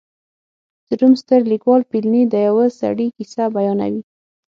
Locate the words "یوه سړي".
2.47-3.07